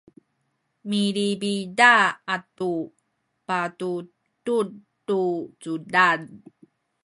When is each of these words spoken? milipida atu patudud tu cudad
milipida 0.89 1.93
atu 2.35 2.73
patudud 3.47 4.69
tu 5.07 5.21
cudad 5.61 6.19